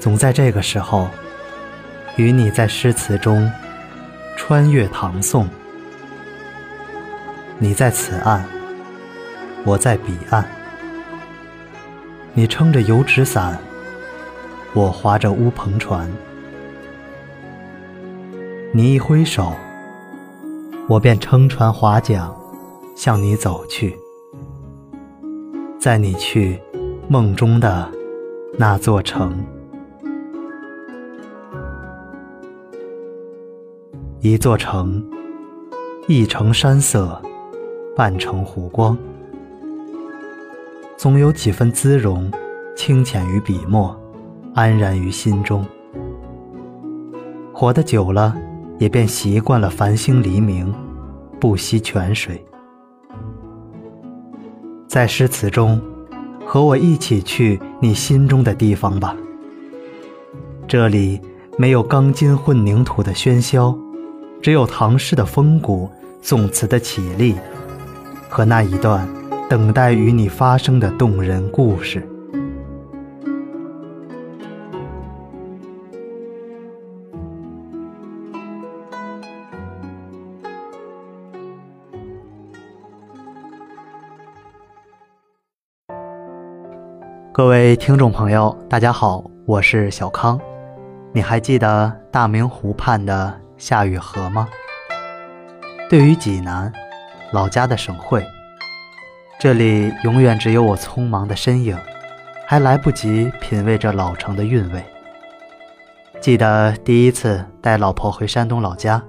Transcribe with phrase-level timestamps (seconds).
[0.00, 1.10] 总在这个时候，
[2.16, 3.52] 与你在诗词中
[4.34, 5.46] 穿越唐宋。
[7.58, 8.42] 你在此岸，
[9.62, 10.42] 我在彼岸。
[12.32, 13.58] 你撑着油纸伞，
[14.72, 16.10] 我划着乌篷船。
[18.72, 19.52] 你一挥手，
[20.88, 22.32] 我便撑船划桨，
[22.96, 23.94] 向你走去。
[25.78, 26.58] 在你去
[27.06, 27.86] 梦中的
[28.56, 29.44] 那座城，
[34.22, 35.02] 一座城，
[36.06, 37.18] 一城山色。
[37.96, 38.96] 半城湖光，
[40.96, 42.30] 总有几分姿容，
[42.76, 43.98] 清浅于笔墨，
[44.54, 45.64] 安然于心中。
[47.52, 48.34] 活得久了，
[48.78, 50.72] 也便习惯了繁星黎明，
[51.40, 52.42] 不惜泉水。
[54.86, 55.80] 在诗词中，
[56.46, 59.16] 和我一起去你心中的地方吧。
[60.68, 61.20] 这里
[61.58, 63.76] 没有钢筋混凝土的喧嚣，
[64.42, 65.90] 只有唐诗的风骨，
[66.22, 67.36] 宋词的绮丽。
[68.26, 69.06] 和那一段
[69.48, 72.06] 等待与你发生的动人故事。
[87.32, 90.40] 各位听众朋友，大家好，我是小康。
[91.12, 94.48] 你还记得大明湖畔的夏雨荷吗？
[95.88, 96.72] 对于济南。
[97.32, 98.26] 老家的省会，
[99.38, 101.78] 这里永远只有我匆忙的身影，
[102.44, 104.84] 还来不及品味这老城的韵味。
[106.20, 109.00] 记得第一次带老婆回山东老家，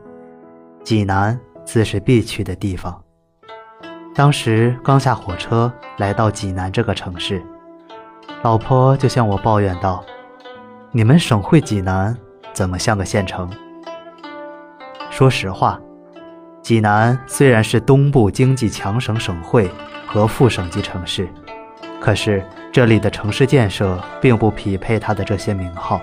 [0.84, 3.02] 济南自是必去的地方。
[4.14, 7.42] 当时刚下火车来到济南这个城市，
[8.44, 10.04] 老婆就向我抱怨道
[10.94, 12.16] ：“你们省会济南
[12.54, 13.50] 怎么像个县城？”
[15.22, 15.80] 说实话。
[16.64, 19.70] 济南虽然是东部经济强省省会
[20.08, 21.30] 和副省级城市，
[22.00, 22.44] 可是
[22.74, 26.02] 这里的城市建设并不匹配它的这些名号。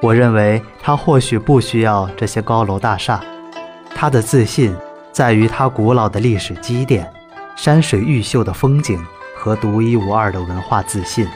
[0.00, 3.20] 我认为它或许不需要这些高楼大厦，
[3.94, 4.74] 它的自信
[5.12, 7.06] 在于它古老的历史积淀、
[7.56, 8.98] 山水玉秀的风景
[9.36, 11.28] 和独一无二的文化自信。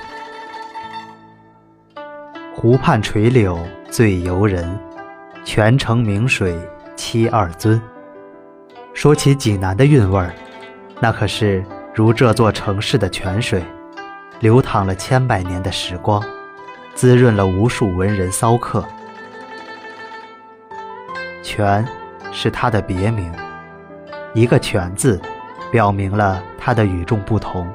[2.56, 3.58] 湖畔垂柳
[3.90, 4.74] 醉游人，
[5.44, 6.58] 泉城明水。
[6.96, 7.80] 七二尊。
[8.92, 10.32] 说起济南的韵味儿，
[11.00, 13.62] 那可是如这座城市的泉水，
[14.38, 16.22] 流淌了千百年的时光，
[16.94, 18.84] 滋润了无数文人骚客。
[21.42, 21.84] 泉
[22.30, 23.32] 是它的别名，
[24.34, 25.20] 一个“泉”字，
[25.72, 27.68] 表明了它的与众不同。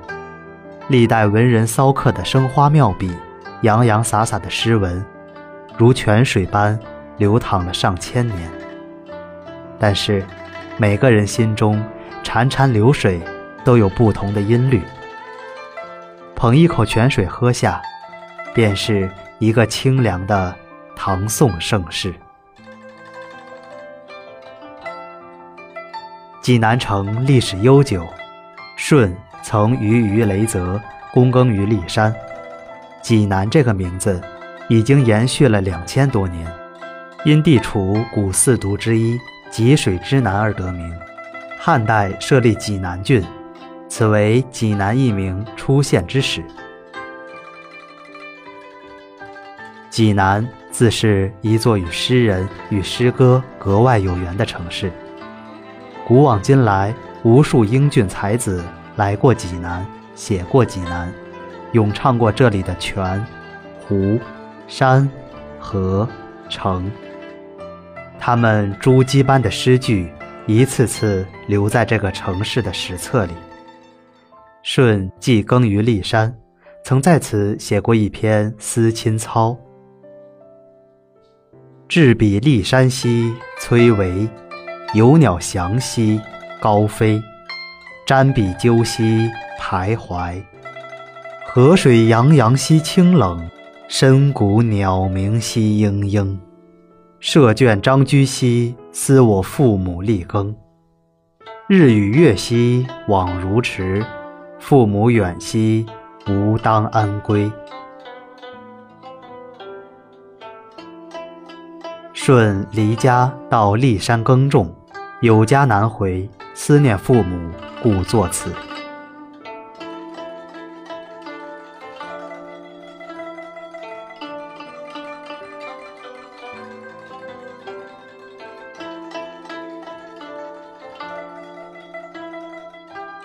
[0.87, 3.13] 历代文人骚客的生花妙笔、
[3.63, 5.05] 洋洋洒洒的诗文，
[5.77, 6.79] 如泉水般
[7.19, 8.49] 流淌了上千年。
[9.77, 10.25] 但是，
[10.77, 11.79] 每个人心中
[12.23, 13.21] 潺潺流水
[13.63, 14.81] 都有不同的音律。
[16.35, 17.81] 捧一口泉水喝下，
[18.53, 20.55] 便是一个清凉的
[20.95, 22.13] 唐宋盛世。
[26.41, 28.07] 济南城历史悠久，
[28.77, 30.81] 舜曾于于雷泽，
[31.13, 32.15] 躬耕于骊山。
[33.01, 34.21] 济南这个名字
[34.67, 36.45] 已经延续了两千多年，
[37.25, 39.19] 因地处古四渎之一。
[39.51, 40.95] 济水之南而得名，
[41.57, 43.23] 汉代设立济南郡，
[43.87, 46.43] 此为济南一名出现之始。
[49.89, 54.91] 济南自是一座与诗人与诗歌格外有缘的城市。
[56.05, 56.93] 古往今来，
[57.23, 58.63] 无数英俊才子
[58.97, 61.11] 来过济南，写过济南，
[61.71, 63.25] 咏唱过这里的泉、
[63.79, 64.19] 湖、
[64.67, 65.09] 山、
[65.59, 66.07] 河、
[66.49, 66.87] 城。
[68.29, 70.07] 他们珠玑般的诗句，
[70.45, 73.33] 一次次留在这个城市的史册里。
[74.61, 76.31] 舜既耕于骊山，
[76.83, 79.49] 曾在此写过一篇《思亲操》
[81.89, 84.29] ：“至彼骊山兮崔嵬，
[84.93, 86.21] 有鸟翔兮
[86.59, 87.19] 高飞，
[88.05, 89.27] 瞻彼鸠兮
[89.59, 90.39] 徘徊。
[91.47, 93.49] 河水洋洋兮清冷，
[93.87, 96.37] 深谷鸟鸣兮嘤嘤。”
[97.19, 100.55] 舍卷张居兮，思我父母力耕；
[101.67, 104.05] 日与月兮，往如迟。
[104.57, 105.85] 父母远兮，
[106.29, 107.51] 吾当安归。
[112.13, 114.73] 舜离家到骊山耕种，
[115.19, 117.51] 有家难回，思念父母，
[117.83, 118.49] 故作此。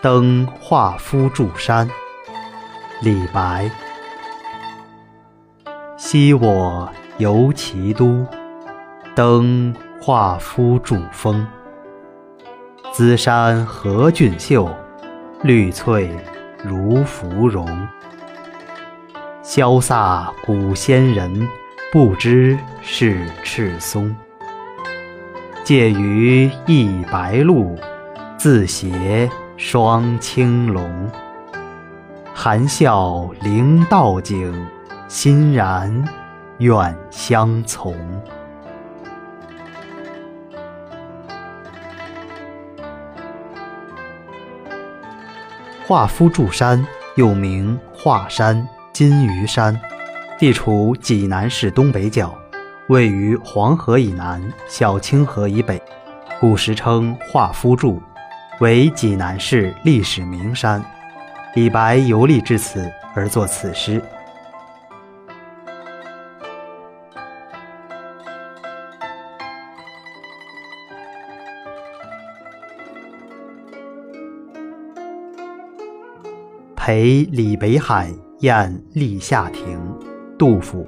[0.04, 1.88] 登华夫柱山。
[3.00, 3.70] 李白。
[5.96, 8.26] 昔我游其都，
[9.14, 11.46] 登华夫柱峰。
[12.92, 14.68] 兹山何俊秀，
[15.42, 16.10] 绿翠
[16.62, 17.66] 如芙蓉。
[19.42, 21.48] 潇飒古仙人，
[21.90, 24.14] 不知是赤松。
[25.64, 27.78] 介于一白鹭，
[28.44, 29.26] 自携
[29.56, 31.10] 双青龙。
[32.34, 34.66] 含笑临道景，
[35.08, 36.06] 欣然
[36.58, 37.96] 远相从。
[45.86, 46.86] 华夫柱山
[47.16, 49.80] 又名华山、金鱼山，
[50.38, 52.34] 地处济南市东北角，
[52.88, 55.82] 位于黄河以南、小清河以北，
[56.38, 58.02] 古时称华夫柱，
[58.60, 60.82] 为济南市历史名山。
[61.54, 64.02] 李白游历至此而作此诗。
[76.76, 79.80] 陪李北海宴立夏亭，
[80.38, 80.86] 杜甫。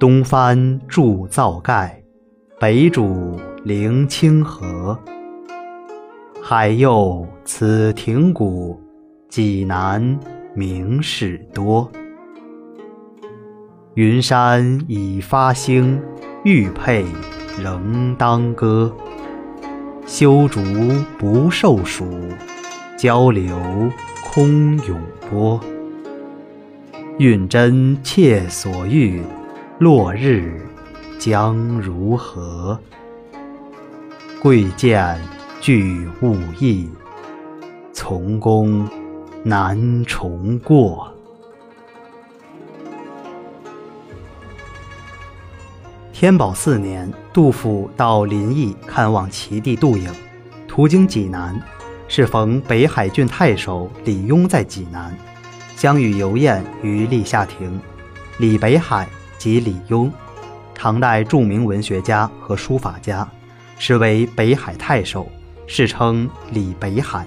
[0.00, 2.02] 东藩筑造盖，
[2.58, 3.38] 北渚
[3.68, 4.98] 临清河。
[6.40, 8.80] 海右此亭古，
[9.28, 10.18] 济南
[10.54, 11.86] 名士多。
[13.92, 16.00] 云山已发兴，
[16.44, 17.04] 玉佩
[17.62, 18.90] 仍当歌。
[20.06, 20.62] 修竹
[21.18, 22.06] 不受暑。
[22.96, 23.54] 交流
[24.32, 24.98] 空涌
[25.28, 25.60] 波，
[27.18, 29.22] 运真切所欲，
[29.78, 30.58] 落日
[31.18, 32.80] 将如何？
[34.40, 35.20] 贵贱
[35.60, 36.88] 俱物异，
[37.92, 38.88] 从公
[39.42, 41.12] 难重过。
[46.12, 50.08] 天宝四年，杜甫到临邑看望其弟杜颖，
[50.68, 51.60] 途经济南。
[52.06, 55.12] 适逢北海郡太守李邕在济南，
[55.74, 57.80] 相与游宴于立夏亭。
[58.38, 60.10] 李北海即李邕，
[60.76, 63.28] 唐代著名文学家和书法家，
[63.78, 65.30] 实为北海太守，
[65.66, 67.26] 世称李北海，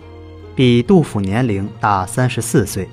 [0.56, 2.88] 比杜甫年龄大三十四岁。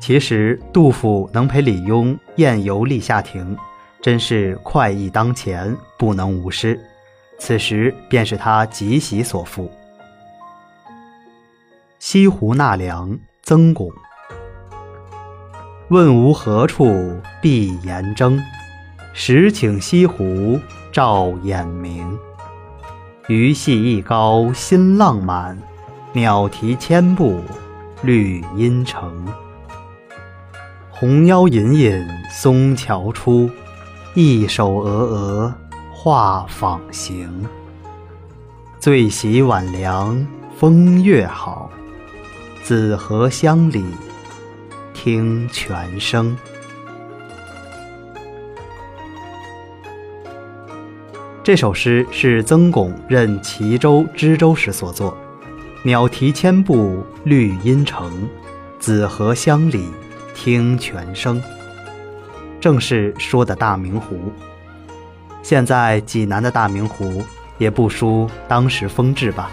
[0.00, 3.56] 其实杜甫能陪李邕宴游立夏亭，
[4.00, 6.78] 真是快意当前，不能无失。
[7.38, 9.70] 此时便是他极喜所赋。
[12.00, 13.92] 西湖纳凉，曾巩。
[15.88, 18.42] 问吾何处碧岩争？
[19.14, 20.58] 时请西湖
[20.90, 22.18] 照眼明。
[23.28, 25.56] 鱼戏一篙新浪满，
[26.12, 27.40] 鸟啼千步
[28.02, 29.24] 绿阴城。
[30.90, 33.48] 红腰隐隐松桥出，
[34.14, 35.52] 一手峨峨
[35.92, 37.46] 画舫行。
[38.80, 40.26] 最喜晚凉
[40.58, 41.70] 风月好。
[42.64, 43.84] 紫荷香里
[44.92, 46.36] 听泉声。
[51.44, 55.16] 这首诗是曾巩任齐州知州时所作。
[55.82, 58.28] 鸟啼千步绿阴城，
[58.78, 59.88] 紫荷香里
[60.36, 61.42] 听泉声。
[62.60, 64.32] 正是说的大明湖。
[65.42, 67.24] 现在济南的大明湖
[67.58, 69.50] 也不输当时风致吧，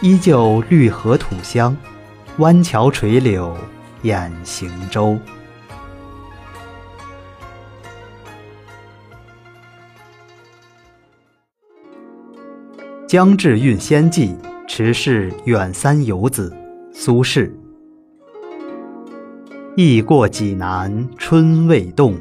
[0.00, 1.76] 依旧绿荷土香。
[2.36, 3.56] 弯桥垂柳
[4.02, 5.18] 掩行舟。
[13.10, 14.36] 江至运仙迹，
[14.68, 16.56] 池是远三游子。
[16.92, 17.50] 苏轼。
[19.74, 22.14] 忆过济南春未动，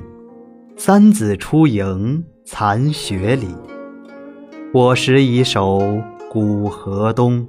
[0.75, 3.49] 三子出营残雪里。
[4.73, 5.79] 我时已守
[6.27, 7.47] 古河东，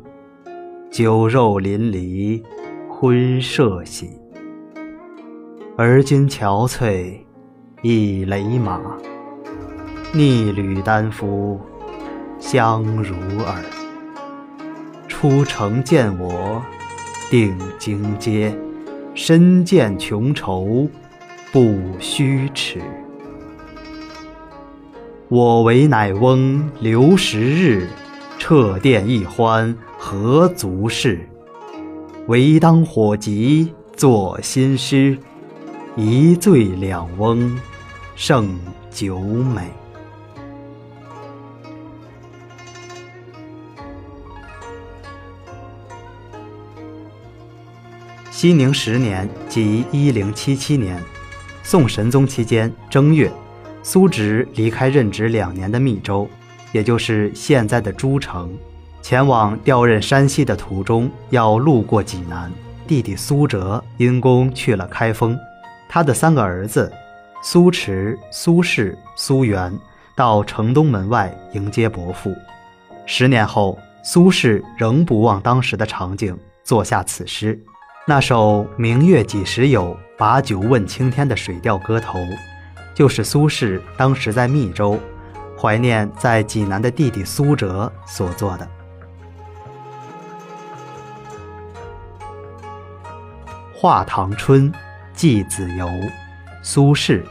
[0.90, 2.42] 酒肉淋漓。
[2.90, 4.10] 婚社喜，
[5.78, 7.14] 而今憔悴
[7.80, 8.78] 一雷马，
[10.12, 11.58] 逆旅丹夫
[12.40, 13.62] 相如耳。
[15.06, 16.64] 出城见我
[17.30, 18.56] 定惊街，
[19.14, 20.88] 身见穷愁
[21.52, 22.80] 不须耻。
[25.28, 27.86] 我为乃翁留十日，
[28.38, 31.28] 撤殿一欢何足视？
[32.26, 35.16] 唯当火急作新诗，
[35.96, 37.56] 一醉两翁
[38.16, 38.58] 胜
[38.90, 39.62] 酒美。
[48.40, 50.98] 熙宁十年，即一零七七年，
[51.62, 53.30] 宋神宗期间正月，
[53.82, 56.26] 苏植离开任职两年的密州，
[56.72, 58.50] 也就是现在的诸城，
[59.02, 62.50] 前往调任山西的途中，要路过济南。
[62.86, 65.38] 弟弟苏辙因公去了开封，
[65.86, 66.90] 他的三个儿子
[67.42, 69.70] 苏迟、苏轼、苏元
[70.16, 72.34] 到城东门外迎接伯父。
[73.04, 77.62] 十年后，苏轼仍不忘当时的场景，作下此诗。
[78.10, 82.18] 那首“明月几时有，把酒问青天”的水调歌头，
[82.92, 84.98] 就是苏轼当时在密州，
[85.56, 88.66] 怀念在济南的弟弟苏辙所作的。
[93.72, 94.72] 《画堂春·
[95.14, 95.86] 寄子由》
[96.64, 97.22] 苏轼：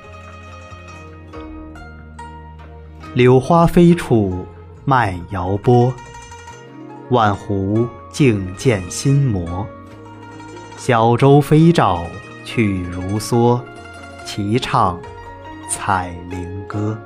[3.15, 4.48] 柳花飞处
[4.86, 5.93] 麦摇波，
[7.09, 9.67] 万湖镜见新模。
[10.79, 12.05] 小舟飞棹
[12.45, 13.59] 去如梭，
[14.25, 14.98] 齐唱
[15.69, 16.98] 彩菱歌。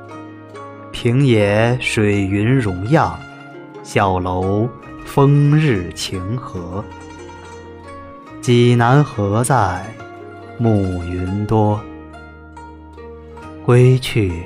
[0.92, 3.18] 平野水云容漾，
[3.82, 4.70] 小楼
[5.06, 6.86] 风日晴和。
[8.42, 9.84] 济南何在？
[10.60, 11.82] 暮云多。
[13.66, 14.44] 归去，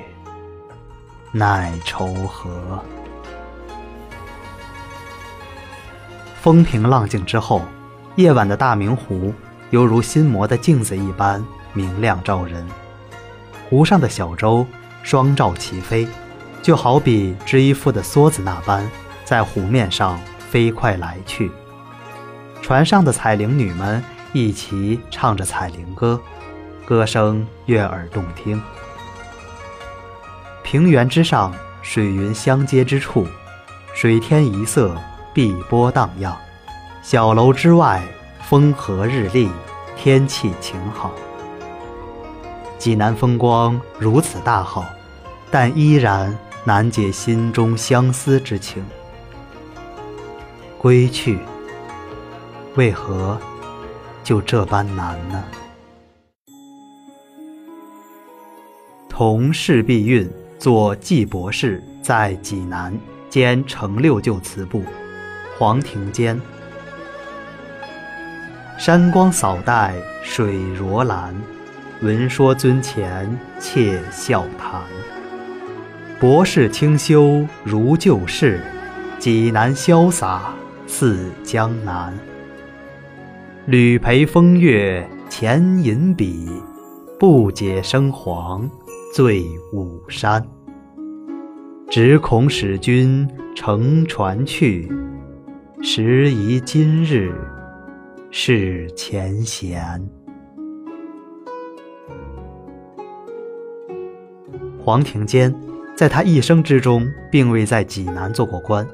[1.32, 2.82] 奈愁何？
[6.40, 7.60] 风平浪静之后，
[8.18, 9.32] 夜晚的大明湖
[9.70, 12.66] 犹如新磨的镜子一般明亮照人。
[13.70, 14.66] 湖上的小舟
[15.04, 16.04] 双照齐飞，
[16.60, 18.84] 就好比织衣服的梭子那般，
[19.24, 20.18] 在湖面上
[20.50, 21.48] 飞快来去。
[22.60, 26.20] 船上的彩铃女们一齐唱着彩铃歌，
[26.84, 28.60] 歌声悦耳动听。
[30.64, 33.28] 平原之上，水云相接之处，
[33.94, 34.96] 水天一色，
[35.32, 36.32] 碧波荡漾；
[37.10, 38.02] 小楼之外，
[38.50, 39.48] 风和日丽，
[39.96, 41.10] 天气晴好。
[42.76, 44.84] 济南风光如此大好，
[45.50, 48.84] 但依然难解心中相思之情。
[50.76, 51.38] 归去。
[52.74, 53.40] 为何
[54.22, 55.42] 就这般难呢？
[59.08, 62.94] 同释必运做季博士在济南
[63.30, 64.82] 兼成六旧词部，
[65.58, 66.38] 黄庭坚。
[68.78, 69.92] 山光扫带
[70.22, 71.34] 水若蓝，
[72.00, 74.80] 闻说尊前窃笑谈。
[76.20, 78.60] 博士清修如旧事，
[79.18, 80.54] 济南潇洒
[80.86, 82.16] 似江南。
[83.66, 86.48] 屡陪风月前饮笔，
[87.18, 88.70] 不解生黄
[89.12, 90.40] 醉五山。
[91.90, 94.88] 只恐使君乘船去，
[95.82, 97.34] 时宜今日
[98.40, 100.00] 是前嫌。
[104.78, 105.52] 黄庭坚
[105.96, 108.86] 在他一生之中，并未在济南做过官，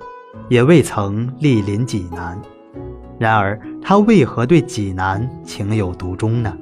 [0.48, 2.40] 也未曾莅临济南。
[3.18, 6.56] 然而，他为何对济南情有独钟呢？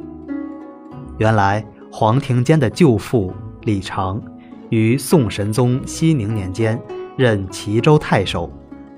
[1.19, 4.21] 原来，黄庭坚的舅父李长
[4.71, 6.77] 于宋神宗熙宁年间
[7.17, 8.51] 任齐州太守，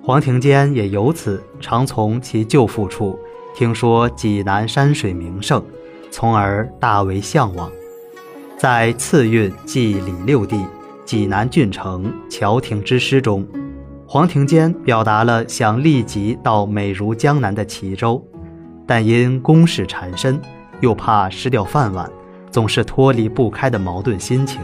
[0.03, 3.19] 黄庭坚也由此常从其舅父处
[3.55, 5.65] 听说济南山水名胜，
[6.11, 7.71] 从而大为向往。
[8.59, 10.61] 在次韵记李六弟
[11.05, 13.47] 济南郡城桥亭之诗中。
[14.07, 18.23] 黄庭坚表达了想立即到美如江南的齐州，
[18.87, 20.41] 但因公事缠身，
[20.81, 22.11] 又怕失掉饭碗，
[22.51, 24.61] 总是脱离不开的矛盾心情。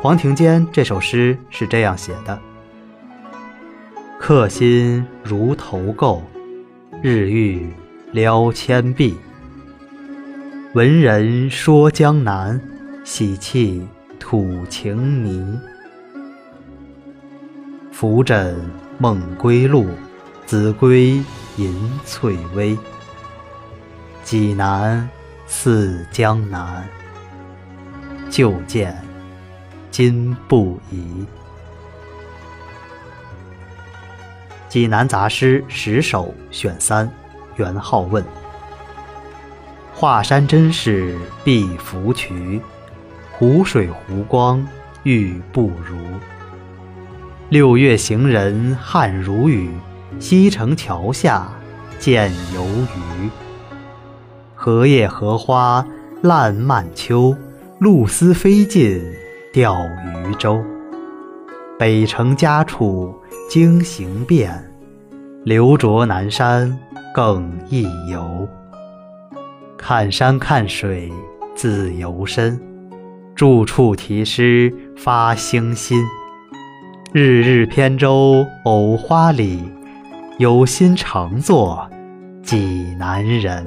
[0.00, 2.38] 黄庭坚这首诗是这样写的
[4.18, 6.20] ：“客心如投垢，
[7.04, 7.66] 日欲
[8.12, 9.16] 撩千壁。
[10.72, 12.60] 闻人说江南，
[13.02, 13.84] 喜气
[14.20, 15.58] 土情泥。”
[17.90, 18.56] 浮枕
[18.98, 19.88] 梦归路，
[20.46, 21.20] 子规
[21.56, 22.78] 吟翠微。
[24.22, 25.08] 济南
[25.48, 26.88] 似江南，
[28.30, 28.96] 旧见
[29.90, 31.26] 今不疑。
[34.72, 37.06] 济南杂诗十首选三，
[37.56, 38.24] 元好问。
[39.92, 41.14] 华山真是
[41.44, 42.58] 碧浮渠，
[43.32, 44.66] 湖水湖光
[45.02, 45.98] 玉不如。
[47.50, 49.70] 六月行人汗如雨，
[50.18, 51.52] 西城桥下
[51.98, 53.28] 见游鱼。
[54.54, 55.86] 荷叶荷花
[56.22, 57.36] 烂漫秋，
[57.78, 59.04] 露丝飞尽
[59.52, 60.64] 钓鱼舟。
[61.82, 63.12] 北城家处
[63.50, 64.54] 经行遍，
[65.42, 66.78] 留着南山
[67.12, 68.48] 更一游。
[69.76, 71.10] 看山看水
[71.56, 72.56] 自由身，
[73.34, 75.98] 住处题诗发兴心。
[77.12, 79.68] 日日扁舟藕花里，
[80.38, 81.90] 有心常作
[82.44, 83.66] 济南人。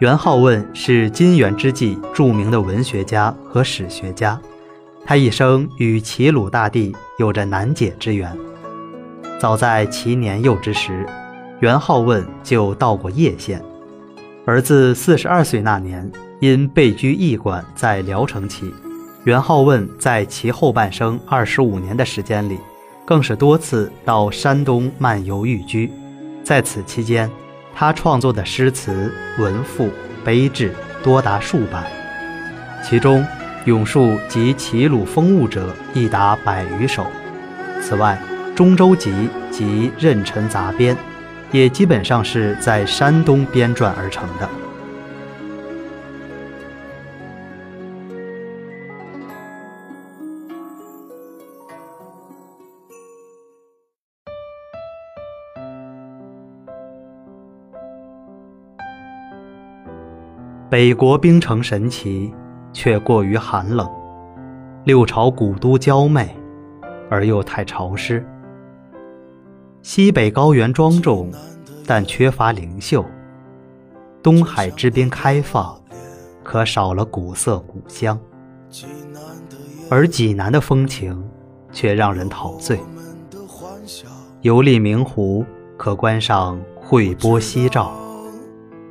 [0.00, 4.40] 元好问是金元之际著名的文学家和史学家，
[5.04, 8.36] 他一生与齐鲁大地有着难解之缘。
[9.38, 11.06] 早在其年幼之时，
[11.60, 13.62] 元好问就到过叶县，
[14.44, 16.10] 而自四十二岁那年。
[16.40, 18.74] 因被居驿馆在聊城起，
[19.22, 22.58] 元好问在其后半生二十五年的时间里，
[23.06, 25.90] 更是多次到山东漫游寓居。
[26.42, 27.30] 在此期间，
[27.74, 29.90] 他创作的诗词、文赋、
[30.24, 31.90] 碑志多达数百，
[32.82, 33.26] 其中
[33.64, 37.06] 咏述及齐鲁风物者亦达百余首。
[37.82, 38.18] 此外，
[38.54, 39.10] 《中州集》
[39.50, 39.64] 及
[39.98, 40.94] 《任辰杂编》，
[41.50, 44.48] 也基本上是在山东编撰而成的。
[60.70, 62.32] 北国冰城神奇，
[62.72, 63.86] 却过于寒冷；
[64.84, 66.34] 六朝古都娇媚，
[67.10, 68.26] 而又太潮湿。
[69.82, 71.30] 西北高原庄重，
[71.86, 73.04] 但缺乏灵秀；
[74.22, 75.78] 东海之滨开放，
[76.42, 78.18] 可少了古色古香。
[79.90, 81.22] 而济南的风情，
[81.70, 82.80] 却让人陶醉。
[84.40, 85.44] 游历明湖，
[85.76, 87.92] 可观赏惠波夕照。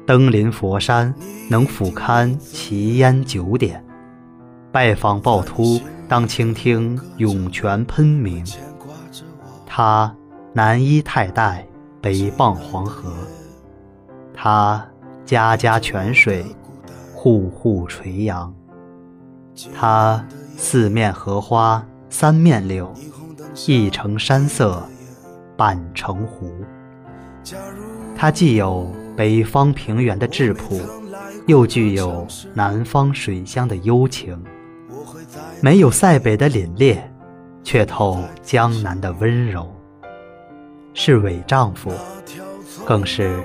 [0.05, 1.13] 登临佛山，
[1.49, 3.79] 能俯瞰奇烟九点；
[4.71, 8.43] 拜访趵突，当倾听涌泉喷鸣。
[9.65, 10.13] 他
[10.51, 11.63] 南依太岱，
[12.01, 13.09] 北傍黄河；
[14.33, 14.85] 他
[15.25, 16.45] 家家泉水，
[17.13, 18.53] 户户垂杨；
[19.73, 20.23] 他
[20.57, 22.93] 四面荷花，三面柳，
[23.67, 24.83] 一城山色，
[25.55, 26.53] 半城湖。
[28.15, 30.81] 它既有北方平原的质朴，
[31.45, 34.41] 又具有南方水乡的幽情，
[35.61, 36.97] 没有塞北的凛冽，
[37.63, 39.71] 却透江南的温柔。
[40.95, 41.91] 是伪丈夫，
[42.85, 43.43] 更是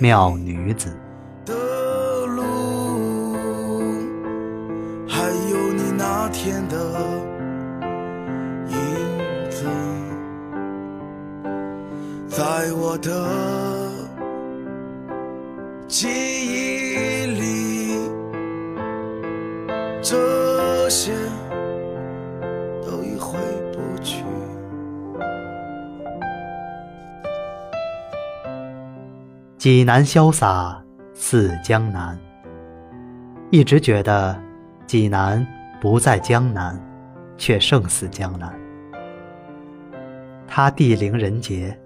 [0.00, 0.96] 妙女子。
[5.06, 6.76] 还有你那天的
[8.68, 9.66] 影子，
[12.28, 13.73] 在我的。
[15.96, 18.10] 记忆里，
[20.02, 21.12] 这些
[22.84, 23.38] 都已回
[23.72, 24.24] 不去。
[29.56, 30.82] 济南潇洒
[31.14, 32.18] 似江南，
[33.52, 34.36] 一直觉得
[34.88, 35.46] 济南
[35.80, 36.76] 不在江南，
[37.36, 38.52] 却胜似江南。
[40.48, 41.78] 它地灵人杰，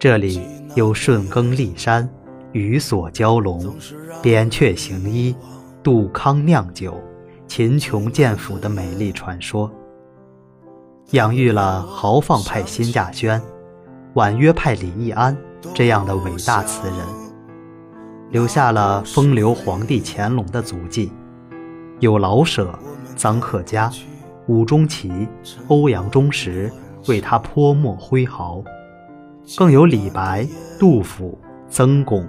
[0.00, 2.10] 这里有顺耕历山。
[2.56, 3.76] 鱼锁蛟龙，
[4.22, 5.36] 扁鹊行医，
[5.82, 6.98] 杜康酿酒，
[7.46, 9.70] 秦琼剑府的美丽传说，
[11.10, 13.40] 养育了豪放派辛稼轩、
[14.14, 15.36] 婉约派李易安
[15.74, 16.96] 这样的伟大词人，
[18.30, 21.12] 留下了风流皇帝乾隆的足迹，
[22.00, 22.76] 有老舍、
[23.18, 23.92] 臧克家、
[24.46, 25.28] 伍中奇、
[25.68, 26.72] 欧阳中石
[27.06, 28.62] 为他泼墨挥毫，
[29.58, 30.48] 更有李白、
[30.80, 31.38] 杜甫、
[31.68, 32.26] 曾巩。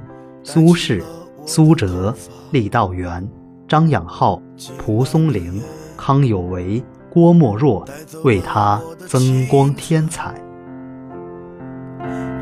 [0.50, 1.04] 苏轼、
[1.46, 2.16] 苏辙、
[2.54, 3.30] 郦道元、
[3.68, 4.42] 张养浩、
[4.78, 5.62] 蒲松龄、
[5.98, 7.86] 康有为、郭沫若
[8.24, 10.34] 为他增光添彩。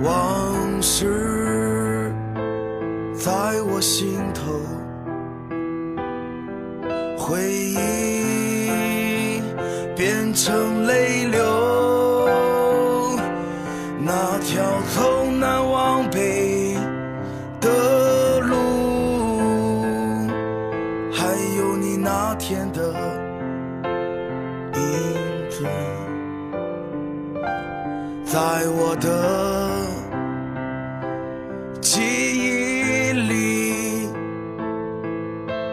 [0.03, 2.13] 往事
[3.11, 3.31] 在
[3.73, 4.51] 我心头，
[7.17, 9.41] 回忆
[9.95, 11.43] 变成泪流，
[22.37, 22.81] 天的
[24.73, 25.65] 影子，
[28.23, 29.07] 在我的
[31.81, 34.09] 记忆里，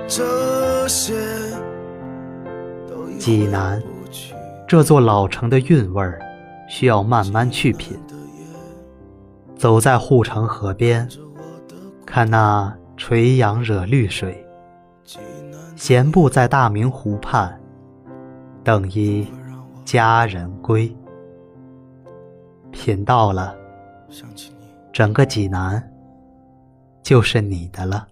[0.06, 1.14] 这些
[3.18, 3.82] 济南
[4.68, 6.20] 这座老城的韵味儿，
[6.68, 7.98] 需要慢慢去品。
[9.56, 11.08] 走在护城河边，
[12.06, 14.44] 看那垂杨惹绿水。
[15.84, 17.60] 闲步在大明湖畔，
[18.62, 19.26] 等一
[19.84, 20.96] 佳人归。
[22.70, 23.52] 品到了。
[24.92, 25.82] 整个济南
[27.02, 28.06] 就是你的了。